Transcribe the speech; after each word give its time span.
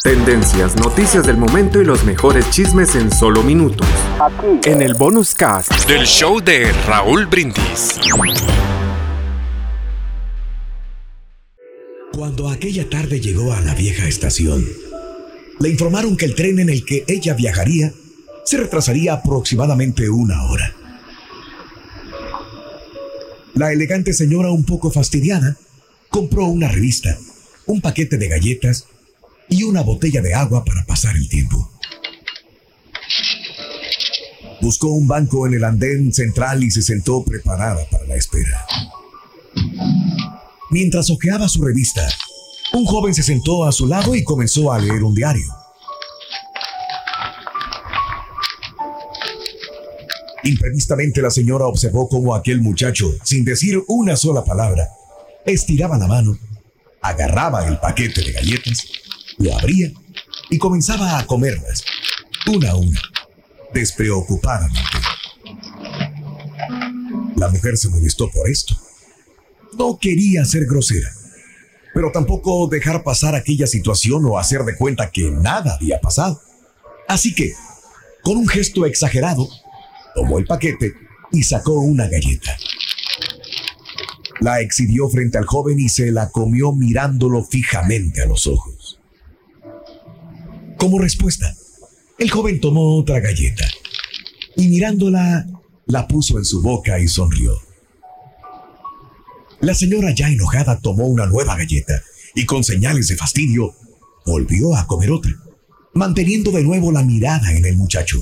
Tendencias, 0.00 0.74
noticias 0.74 1.26
del 1.26 1.36
momento 1.36 1.80
y 1.80 1.84
los 1.84 2.02
mejores 2.04 2.50
chismes 2.50 2.96
en 2.96 3.12
solo 3.12 3.42
minutos. 3.42 3.86
Aquí. 4.20 4.68
En 4.68 4.82
el 4.82 4.94
bonus 4.94 5.34
cast 5.34 5.70
del 5.86 6.06
show 6.06 6.40
de 6.40 6.72
Raúl 6.88 7.26
Brindis. 7.26 8.00
Cuando 12.12 12.48
aquella 12.48 12.88
tarde 12.88 13.20
llegó 13.20 13.52
a 13.52 13.60
la 13.60 13.74
vieja 13.74 14.08
estación, 14.08 14.66
le 15.60 15.68
informaron 15.68 16.16
que 16.16 16.24
el 16.24 16.34
tren 16.34 16.58
en 16.58 16.70
el 16.70 16.84
que 16.84 17.04
ella 17.06 17.34
viajaría 17.34 17.92
se 18.44 18.56
retrasaría 18.56 19.12
aproximadamente 19.12 20.08
una 20.08 20.42
hora. 20.44 20.74
La 23.54 23.72
elegante 23.72 24.14
señora, 24.14 24.50
un 24.50 24.64
poco 24.64 24.90
fastidiada, 24.90 25.56
compró 26.08 26.46
una 26.46 26.66
revista, 26.66 27.16
un 27.66 27.80
paquete 27.80 28.16
de 28.16 28.28
galletas 28.28 28.86
y 29.48 29.62
una 29.64 29.82
botella 29.82 30.22
de 30.22 30.34
agua 30.34 30.64
para 30.64 30.84
pasar 30.84 31.16
el 31.16 31.28
tiempo. 31.28 31.70
Buscó 34.60 34.88
un 34.88 35.08
banco 35.08 35.46
en 35.46 35.54
el 35.54 35.64
andén 35.64 36.12
central 36.12 36.62
y 36.62 36.70
se 36.70 36.82
sentó 36.82 37.24
preparada 37.24 37.84
para 37.90 38.04
la 38.06 38.14
espera. 38.14 38.64
Mientras 40.70 41.10
hojeaba 41.10 41.48
su 41.48 41.62
revista, 41.62 42.08
un 42.72 42.86
joven 42.86 43.12
se 43.12 43.22
sentó 43.22 43.64
a 43.64 43.72
su 43.72 43.86
lado 43.86 44.14
y 44.14 44.24
comenzó 44.24 44.72
a 44.72 44.78
leer 44.78 45.02
un 45.02 45.14
diario. 45.14 45.46
Imprevistamente 50.44 51.22
la 51.22 51.30
señora 51.30 51.66
observó 51.66 52.08
cómo 52.08 52.34
aquel 52.34 52.60
muchacho, 52.60 53.12
sin 53.22 53.44
decir 53.44 53.80
una 53.88 54.16
sola 54.16 54.44
palabra, 54.44 54.88
estiraba 55.44 55.98
la 55.98 56.06
mano, 56.06 56.36
agarraba 57.00 57.66
el 57.66 57.78
paquete 57.78 58.22
de 58.22 58.32
galletas 58.32 58.86
lo 59.38 59.56
abría 59.56 59.92
y 60.50 60.58
comenzaba 60.58 61.18
a 61.18 61.26
comerlas, 61.26 61.84
una 62.46 62.70
a 62.70 62.76
una, 62.76 63.00
despreocupadamente. 63.72 64.80
La 67.36 67.48
mujer 67.48 67.76
se 67.76 67.88
molestó 67.88 68.30
por 68.30 68.48
esto. 68.48 68.76
No 69.78 69.98
quería 69.98 70.44
ser 70.44 70.66
grosera, 70.66 71.10
pero 71.94 72.12
tampoco 72.12 72.68
dejar 72.68 73.02
pasar 73.02 73.34
aquella 73.34 73.66
situación 73.66 74.24
o 74.26 74.38
hacer 74.38 74.64
de 74.64 74.76
cuenta 74.76 75.10
que 75.10 75.30
nada 75.30 75.74
había 75.74 76.00
pasado. 76.00 76.40
Así 77.08 77.34
que, 77.34 77.52
con 78.22 78.36
un 78.36 78.46
gesto 78.46 78.86
exagerado, 78.86 79.48
tomó 80.14 80.38
el 80.38 80.44
paquete 80.44 80.92
y 81.32 81.42
sacó 81.42 81.80
una 81.80 82.06
galleta. 82.08 82.56
La 84.40 84.60
exhibió 84.60 85.08
frente 85.08 85.38
al 85.38 85.46
joven 85.46 85.80
y 85.80 85.88
se 85.88 86.10
la 86.12 86.30
comió 86.30 86.72
mirándolo 86.72 87.44
fijamente 87.44 88.22
a 88.22 88.26
los 88.26 88.46
ojos. 88.46 89.01
Como 90.82 90.98
respuesta, 90.98 91.54
el 92.18 92.28
joven 92.28 92.58
tomó 92.58 92.96
otra 92.98 93.20
galleta 93.20 93.64
y 94.56 94.66
mirándola, 94.66 95.46
la 95.86 96.08
puso 96.08 96.38
en 96.38 96.44
su 96.44 96.60
boca 96.60 96.98
y 96.98 97.06
sonrió. 97.06 97.56
La 99.60 99.74
señora 99.74 100.12
ya 100.12 100.28
enojada 100.28 100.80
tomó 100.80 101.06
una 101.06 101.26
nueva 101.26 101.56
galleta 101.56 102.02
y 102.34 102.46
con 102.46 102.64
señales 102.64 103.06
de 103.06 103.14
fastidio 103.14 103.76
volvió 104.26 104.74
a 104.74 104.88
comer 104.88 105.12
otra, 105.12 105.30
manteniendo 105.94 106.50
de 106.50 106.64
nuevo 106.64 106.90
la 106.90 107.04
mirada 107.04 107.52
en 107.52 107.64
el 107.64 107.76
muchacho. 107.76 108.20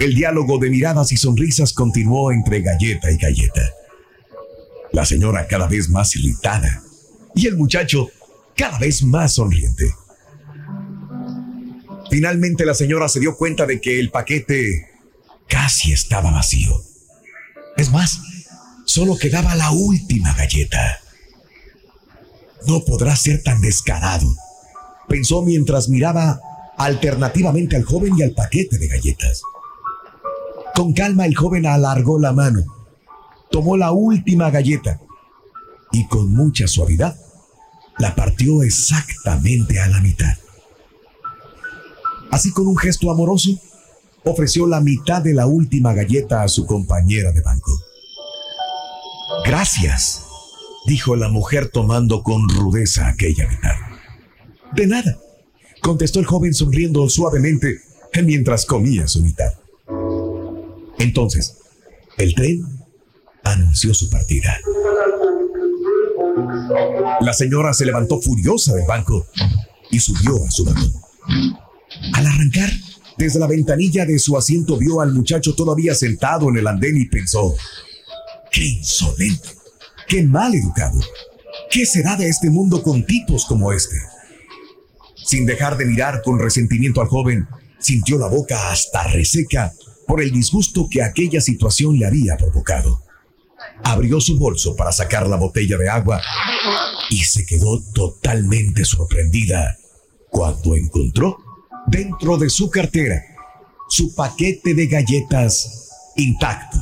El 0.00 0.16
diálogo 0.16 0.58
de 0.58 0.68
miradas 0.68 1.12
y 1.12 1.16
sonrisas 1.16 1.72
continuó 1.72 2.32
entre 2.32 2.60
galleta 2.60 3.08
y 3.12 3.18
galleta. 3.18 3.70
La 4.90 5.06
señora 5.06 5.46
cada 5.46 5.68
vez 5.68 5.88
más 5.88 6.16
irritada 6.16 6.82
y 7.36 7.46
el 7.46 7.56
muchacho 7.56 8.08
cada 8.56 8.80
vez 8.80 9.04
más 9.04 9.34
sonriente. 9.34 10.01
Finalmente 12.12 12.66
la 12.66 12.74
señora 12.74 13.08
se 13.08 13.20
dio 13.20 13.38
cuenta 13.38 13.64
de 13.64 13.80
que 13.80 13.98
el 13.98 14.10
paquete 14.10 14.86
casi 15.48 15.94
estaba 15.94 16.30
vacío. 16.30 16.78
Es 17.78 17.90
más, 17.90 18.20
solo 18.84 19.16
quedaba 19.16 19.54
la 19.54 19.70
última 19.70 20.34
galleta. 20.34 21.00
No 22.66 22.84
podrá 22.84 23.16
ser 23.16 23.42
tan 23.42 23.62
descarado, 23.62 24.26
pensó 25.08 25.40
mientras 25.40 25.88
miraba 25.88 26.38
alternativamente 26.76 27.76
al 27.76 27.84
joven 27.84 28.12
y 28.18 28.22
al 28.24 28.32
paquete 28.32 28.76
de 28.76 28.88
galletas. 28.88 29.40
Con 30.74 30.92
calma 30.92 31.24
el 31.24 31.34
joven 31.34 31.64
alargó 31.64 32.18
la 32.18 32.34
mano, 32.34 32.60
tomó 33.50 33.78
la 33.78 33.90
última 33.92 34.50
galleta 34.50 35.00
y 35.92 36.06
con 36.08 36.30
mucha 36.34 36.68
suavidad 36.68 37.16
la 37.96 38.14
partió 38.14 38.62
exactamente 38.62 39.80
a 39.80 39.88
la 39.88 40.02
mitad. 40.02 40.41
Así 42.32 42.50
con 42.50 42.66
un 42.66 42.78
gesto 42.78 43.10
amoroso, 43.10 43.50
ofreció 44.24 44.66
la 44.66 44.80
mitad 44.80 45.20
de 45.20 45.34
la 45.34 45.46
última 45.46 45.92
galleta 45.92 46.42
a 46.42 46.48
su 46.48 46.64
compañera 46.64 47.30
de 47.30 47.42
banco. 47.42 47.70
Gracias, 49.44 50.24
dijo 50.86 51.14
la 51.14 51.28
mujer 51.28 51.68
tomando 51.68 52.22
con 52.22 52.48
rudeza 52.48 53.06
aquella 53.06 53.46
mitad. 53.48 53.74
De 54.74 54.86
nada, 54.86 55.18
contestó 55.82 56.20
el 56.20 56.26
joven 56.26 56.54
sonriendo 56.54 57.06
suavemente 57.10 57.82
mientras 58.24 58.64
comía 58.64 59.06
su 59.08 59.22
mitad. 59.22 59.52
Entonces, 60.98 61.58
el 62.16 62.34
tren 62.34 62.64
anunció 63.44 63.92
su 63.92 64.08
partida. 64.08 64.58
La 67.20 67.34
señora 67.34 67.74
se 67.74 67.84
levantó 67.84 68.22
furiosa 68.22 68.74
del 68.74 68.86
banco 68.86 69.26
y 69.90 70.00
subió 70.00 70.42
a 70.46 70.50
su 70.50 70.64
vagón. 70.64 70.92
Al 72.14 72.26
arrancar, 72.26 72.70
desde 73.16 73.38
la 73.38 73.46
ventanilla 73.46 74.04
de 74.04 74.18
su 74.18 74.36
asiento 74.36 74.76
vio 74.76 75.00
al 75.00 75.12
muchacho 75.12 75.54
todavía 75.54 75.94
sentado 75.94 76.48
en 76.48 76.56
el 76.56 76.66
andén 76.66 76.96
y 76.96 77.06
pensó, 77.06 77.54
¡qué 78.50 78.64
insolente! 78.64 79.50
¡Qué 80.08 80.22
mal 80.24 80.54
educado! 80.54 81.00
¿Qué 81.70 81.86
será 81.86 82.16
de 82.16 82.28
este 82.28 82.50
mundo 82.50 82.82
con 82.82 83.04
tipos 83.04 83.44
como 83.46 83.72
este? 83.72 83.96
Sin 85.24 85.46
dejar 85.46 85.76
de 85.76 85.86
mirar 85.86 86.22
con 86.22 86.38
resentimiento 86.38 87.00
al 87.00 87.08
joven, 87.08 87.46
sintió 87.78 88.18
la 88.18 88.28
boca 88.28 88.70
hasta 88.70 89.04
reseca 89.08 89.72
por 90.06 90.20
el 90.20 90.32
disgusto 90.32 90.88
que 90.90 91.02
aquella 91.02 91.40
situación 91.40 91.98
le 91.98 92.06
había 92.06 92.36
provocado. 92.36 93.02
Abrió 93.84 94.20
su 94.20 94.38
bolso 94.38 94.76
para 94.76 94.92
sacar 94.92 95.26
la 95.26 95.36
botella 95.36 95.78
de 95.78 95.88
agua 95.88 96.20
y 97.10 97.24
se 97.24 97.46
quedó 97.46 97.80
totalmente 97.94 98.84
sorprendida 98.84 99.78
cuando 100.30 100.74
encontró 100.74 101.38
dentro 101.86 102.38
de 102.38 102.50
su 102.50 102.70
cartera 102.70 103.22
su 103.92 104.14
paquete 104.14 104.74
de 104.74 104.86
galletas 104.86 105.90
intacto. 106.16 106.78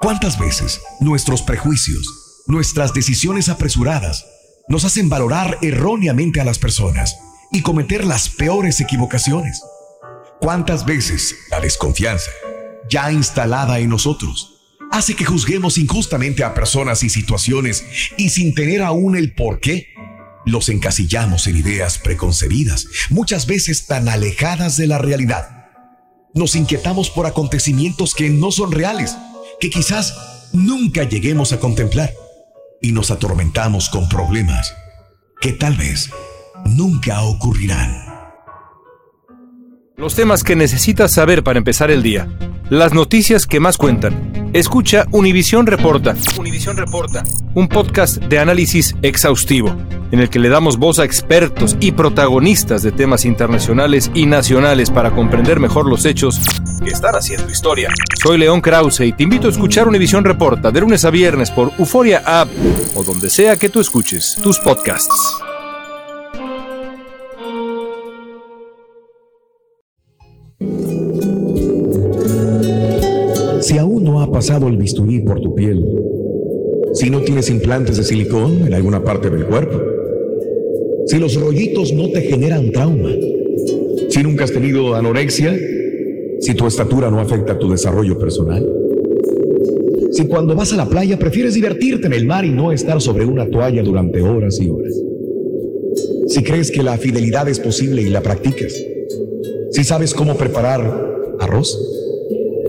¿Cuántas 0.00 0.38
veces 0.38 0.80
nuestros 1.00 1.42
prejuicios, 1.42 2.44
nuestras 2.46 2.94
decisiones 2.94 3.48
apresuradas, 3.48 4.24
nos 4.68 4.84
hacen 4.84 5.08
valorar 5.08 5.58
erróneamente 5.62 6.40
a 6.40 6.44
las 6.44 6.60
personas 6.60 7.18
y 7.50 7.62
cometer 7.62 8.04
las 8.04 8.28
peores 8.28 8.80
equivocaciones? 8.80 9.62
¿Cuántas 10.40 10.86
veces 10.86 11.34
la 11.50 11.58
desconfianza, 11.58 12.30
ya 12.88 13.10
instalada 13.10 13.80
en 13.80 13.88
nosotros, 13.88 14.60
hace 14.92 15.16
que 15.16 15.24
juzguemos 15.24 15.76
injustamente 15.76 16.44
a 16.44 16.54
personas 16.54 17.02
y 17.02 17.08
situaciones 17.08 17.84
y 18.16 18.30
sin 18.30 18.54
tener 18.54 18.82
aún 18.82 19.16
el 19.16 19.34
por 19.34 19.58
qué 19.58 19.95
los 20.46 20.68
encasillamos 20.68 21.48
en 21.48 21.56
ideas 21.56 21.98
preconcebidas, 21.98 22.86
muchas 23.10 23.46
veces 23.46 23.86
tan 23.86 24.08
alejadas 24.08 24.76
de 24.76 24.86
la 24.86 24.96
realidad. 24.96 25.66
Nos 26.34 26.54
inquietamos 26.54 27.10
por 27.10 27.26
acontecimientos 27.26 28.14
que 28.14 28.30
no 28.30 28.52
son 28.52 28.70
reales, 28.70 29.16
que 29.60 29.70
quizás 29.70 30.14
nunca 30.52 31.02
lleguemos 31.02 31.52
a 31.52 31.58
contemplar, 31.58 32.14
y 32.80 32.92
nos 32.92 33.10
atormentamos 33.10 33.90
con 33.90 34.08
problemas 34.08 34.72
que 35.40 35.52
tal 35.52 35.76
vez 35.76 36.10
nunca 36.64 37.22
ocurrirán. 37.22 38.06
Los 39.96 40.14
temas 40.14 40.44
que 40.44 40.56
necesitas 40.56 41.12
saber 41.12 41.42
para 41.42 41.58
empezar 41.58 41.90
el 41.90 42.02
día. 42.02 42.28
Las 42.68 42.92
noticias 42.92 43.46
que 43.46 43.60
más 43.60 43.78
cuentan. 43.78 44.50
Escucha 44.52 45.06
Univisión 45.10 45.66
Reporta. 45.66 46.14
Univisión 46.38 46.76
Reporta. 46.76 47.24
Un 47.54 47.66
podcast 47.66 48.18
de 48.18 48.38
análisis 48.38 48.94
exhaustivo. 49.02 49.74
En 50.10 50.20
el 50.20 50.30
que 50.30 50.38
le 50.38 50.48
damos 50.48 50.78
voz 50.78 50.98
a 50.98 51.04
expertos 51.04 51.76
y 51.80 51.92
protagonistas 51.92 52.82
de 52.82 52.92
temas 52.92 53.24
internacionales 53.24 54.10
y 54.14 54.26
nacionales 54.26 54.90
para 54.90 55.10
comprender 55.10 55.60
mejor 55.60 55.88
los 55.88 56.04
hechos 56.04 56.40
que 56.84 56.90
están 56.90 57.14
haciendo 57.14 57.50
historia. 57.50 57.88
Soy 58.22 58.38
León 58.38 58.60
Krause 58.60 59.00
y 59.00 59.12
te 59.12 59.24
invito 59.24 59.46
a 59.46 59.50
escuchar 59.50 59.88
Univisión 59.88 60.24
Reporta 60.24 60.70
de 60.70 60.80
lunes 60.80 61.04
a 61.04 61.10
viernes 61.10 61.50
por 61.50 61.72
Euforia 61.78 62.22
App 62.24 62.48
o 62.94 63.04
donde 63.04 63.30
sea 63.30 63.56
que 63.56 63.68
tú 63.68 63.80
escuches 63.80 64.38
tus 64.42 64.58
podcasts. 64.58 65.42
Si 73.60 73.78
aún 73.78 74.04
no 74.04 74.20
ha 74.20 74.30
pasado 74.30 74.68
el 74.68 74.76
bisturí 74.76 75.20
por 75.20 75.40
tu 75.40 75.54
piel, 75.54 75.84
si 76.92 77.10
no 77.10 77.20
tienes 77.20 77.50
implantes 77.50 77.96
de 77.96 78.04
silicón 78.04 78.66
en 78.66 78.74
alguna 78.74 79.02
parte 79.02 79.28
del 79.28 79.44
cuerpo, 79.46 79.95
si 81.06 81.18
los 81.18 81.34
rollitos 81.40 81.92
no 81.92 82.10
te 82.10 82.22
generan 82.22 82.70
trauma, 82.72 83.10
si 84.08 84.22
nunca 84.22 84.44
has 84.44 84.52
tenido 84.52 84.94
anorexia, 84.94 85.58
si 86.40 86.54
tu 86.54 86.66
estatura 86.66 87.10
no 87.10 87.20
afecta 87.20 87.58
tu 87.58 87.70
desarrollo 87.70 88.18
personal, 88.18 88.66
si 90.12 90.26
cuando 90.26 90.54
vas 90.54 90.72
a 90.72 90.76
la 90.76 90.88
playa 90.88 91.18
prefieres 91.18 91.54
divertirte 91.54 92.06
en 92.06 92.12
el 92.12 92.26
mar 92.26 92.44
y 92.44 92.50
no 92.50 92.72
estar 92.72 93.00
sobre 93.00 93.24
una 93.24 93.48
toalla 93.48 93.82
durante 93.82 94.20
horas 94.20 94.58
y 94.60 94.68
horas, 94.68 94.94
si 96.28 96.42
crees 96.42 96.70
que 96.70 96.82
la 96.82 96.98
fidelidad 96.98 97.48
es 97.48 97.60
posible 97.60 98.02
y 98.02 98.08
la 98.08 98.22
practicas, 98.22 98.74
si 99.70 99.84
sabes 99.84 100.12
cómo 100.12 100.36
preparar 100.36 101.36
arroz, 101.38 101.78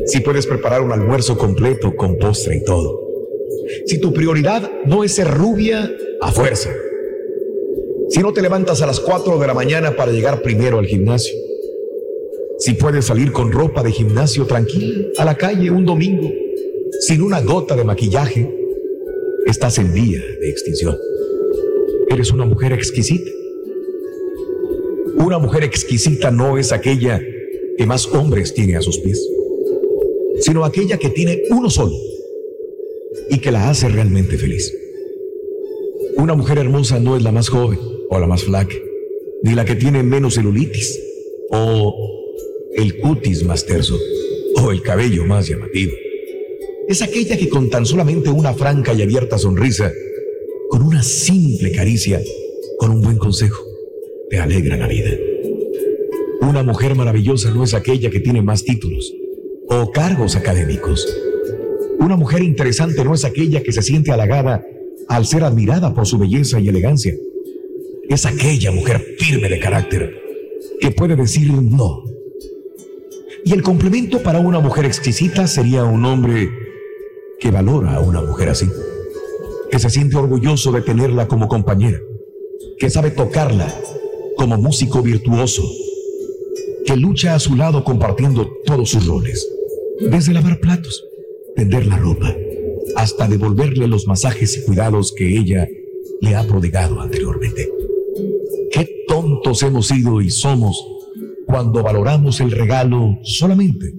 si 0.06 0.20
puedes 0.22 0.46
preparar 0.46 0.82
un 0.82 0.92
almuerzo 0.92 1.38
completo 1.38 1.96
con 1.96 2.18
postre 2.18 2.58
y 2.58 2.64
todo. 2.64 3.02
Si 3.86 3.98
tu 4.00 4.14
prioridad 4.14 4.70
no 4.86 5.04
es 5.04 5.14
ser 5.14 5.28
rubia 5.28 5.92
a 6.22 6.32
fuerza. 6.32 6.70
Si 8.10 8.20
no 8.22 8.34
te 8.34 8.42
levantas 8.42 8.82
a 8.82 8.88
las 8.88 9.00
4 9.00 9.38
de 9.38 9.48
la 9.48 9.54
mañana 9.54 9.96
para 9.96 10.12
llegar 10.12 10.42
primero 10.42 10.80
al 10.80 10.86
gimnasio. 10.86 11.36
Si 12.60 12.74
puedes 12.74 13.06
salir 13.06 13.32
con 13.32 13.52
ropa 13.52 13.84
de 13.84 13.92
gimnasio 13.92 14.46
tranquila 14.46 15.08
a 15.18 15.26
la 15.26 15.36
calle 15.36 15.70
un 15.70 15.86
domingo, 15.86 16.32
sin 17.02 17.22
una 17.22 17.42
gota 17.42 17.76
de 17.76 17.84
maquillaje, 17.84 18.52
estás 19.46 19.78
en 19.78 19.94
vía 19.94 20.22
de 20.42 20.50
extinción. 20.50 20.98
Eres 22.10 22.32
una 22.32 22.46
mujer 22.46 22.74
exquisita. 22.74 23.30
Una 25.18 25.40
mujer 25.40 25.64
exquisita 25.64 26.32
no 26.32 26.58
es 26.58 26.72
aquella 26.72 27.22
que 27.78 27.86
más 27.86 28.08
hombres 28.08 28.54
tiene 28.54 28.76
a 28.76 28.82
sus 28.82 28.98
pies 29.00 29.22
sino 30.40 30.64
aquella 30.64 30.98
que 30.98 31.10
tiene 31.10 31.44
uno 31.50 31.70
solo 31.70 31.96
y 33.30 33.40
que 33.40 33.52
la 33.52 33.70
hace 33.70 33.90
realmente 33.90 34.38
feliz. 34.38 34.74
Una 36.18 36.36
mujer 36.36 36.58
hermosa 36.58 37.00
no 37.00 37.16
es 37.16 37.24
la 37.24 37.32
más 37.32 37.50
joven 37.50 37.80
o 38.10 38.20
la 38.20 38.28
más 38.28 38.44
flaca, 38.44 38.76
ni 39.44 39.54
la 39.56 39.66
que 39.66 39.76
tiene 39.76 40.04
menos 40.04 40.36
celulitis 40.36 41.00
o 41.52 41.96
el 42.76 42.98
cutis 42.98 43.44
más 43.44 43.66
terso 43.66 43.98
o 44.56 44.72
el 44.72 44.82
cabello 44.82 45.26
más 45.26 45.48
llamativo. 45.48 45.94
Es 46.88 47.02
aquella 47.02 47.38
que 47.38 47.50
con 47.50 47.70
tan 47.70 47.86
solamente 47.86 48.30
una 48.30 48.54
franca 48.54 48.94
y 48.94 49.02
abierta 49.02 49.38
sonrisa, 49.38 49.92
con 50.70 50.82
una 50.82 51.04
simple 51.04 51.72
caricia, 51.72 52.22
con 52.80 52.92
un 52.92 53.02
buen 53.02 53.18
consejo, 53.18 53.64
te 54.30 54.38
alegra 54.38 54.78
la 54.78 54.88
vida. 54.88 55.12
Una 56.42 56.64
mujer 56.64 56.96
maravillosa 56.96 57.52
no 57.52 57.64
es 57.64 57.74
aquella 57.74 58.10
que 58.10 58.20
tiene 58.20 58.42
más 58.42 58.64
títulos, 58.64 59.14
o 59.70 59.92
cargos 59.92 60.36
académicos. 60.36 61.08
Una 62.00 62.16
mujer 62.16 62.42
interesante 62.42 63.04
no 63.04 63.14
es 63.14 63.26
aquella 63.26 63.62
que 63.64 63.74
se 63.74 63.82
siente 63.82 64.12
halagada 64.12 64.64
al 65.10 65.26
ser 65.26 65.44
admirada 65.44 65.94
por 65.94 66.06
su 66.08 66.18
belleza 66.18 66.60
y 66.60 66.70
elegancia. 66.70 67.14
Es 68.10 68.26
aquella 68.26 68.72
mujer 68.72 69.16
firme 69.20 69.50
de 69.50 69.60
carácter 69.60 70.16
que 70.80 70.92
puede 70.92 71.16
decir 71.16 71.52
no. 71.52 72.04
Y 73.44 73.54
el 73.54 73.62
complemento 73.62 74.24
para 74.24 74.40
una 74.40 74.60
mujer 74.60 74.86
exquisita 74.86 75.48
sería 75.48 75.84
un 75.84 76.06
hombre 76.06 76.50
que 77.40 77.52
valora 77.52 77.96
a 77.96 78.00
una 78.00 78.22
mujer 78.22 78.50
así, 78.50 78.68
que 79.70 79.80
se 79.80 79.90
siente 79.90 80.16
orgulloso 80.16 80.72
de 80.72 80.82
tenerla 80.82 81.28
como 81.28 81.48
compañera, 81.48 82.00
que 82.80 82.90
sabe 82.90 83.12
tocarla 83.12 83.74
como 84.38 84.58
músico 84.58 85.02
virtuoso, 85.02 85.64
que 86.86 86.96
lucha 86.96 87.36
a 87.36 87.40
su 87.40 87.56
lado 87.56 87.84
compartiendo 87.84 88.50
todos 88.66 88.90
sus 88.90 89.06
roles. 89.06 89.48
Desde 90.00 90.34
lavar 90.34 90.60
platos, 90.60 91.04
tender 91.56 91.86
la 91.88 91.98
ropa, 91.98 92.36
hasta 92.96 93.28
devolverle 93.28 93.88
los 93.88 94.08
masajes 94.08 94.58
y 94.58 94.64
cuidados 94.64 95.14
que 95.14 95.38
ella 95.38 95.68
le 96.22 96.36
ha 96.36 96.48
prodigado 96.48 97.02
anteriormente. 97.02 97.77
Hemos 99.48 99.88
sido 99.88 100.20
y 100.20 100.30
somos 100.30 100.86
cuando 101.46 101.82
valoramos 101.82 102.42
el 102.42 102.52
regalo 102.52 103.18
solamente 103.24 103.94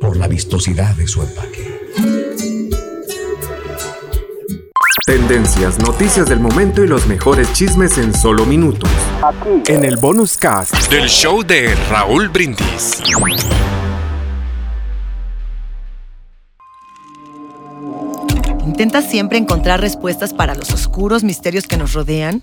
por 0.00 0.16
la 0.16 0.26
vistosidad 0.26 0.96
de 0.96 1.06
su 1.06 1.22
empaque. 1.22 1.80
Tendencias, 5.06 5.78
noticias 5.78 6.28
del 6.28 6.40
momento 6.40 6.82
y 6.82 6.88
los 6.88 7.06
mejores 7.06 7.52
chismes 7.52 7.98
en 7.98 8.12
solo 8.12 8.44
minutos. 8.44 8.90
Aquí. 9.22 9.72
En 9.72 9.84
el 9.84 9.96
bonus 9.96 10.36
cast 10.36 10.74
del 10.90 11.08
show 11.08 11.44
de 11.44 11.72
Raúl 11.88 12.28
Brindis. 12.28 13.00
¿Intentas 18.66 19.08
siempre 19.08 19.38
encontrar 19.38 19.80
respuestas 19.80 20.34
para 20.34 20.56
los 20.56 20.72
oscuros 20.72 21.22
misterios 21.22 21.68
que 21.68 21.76
nos 21.76 21.92
rodean? 21.92 22.42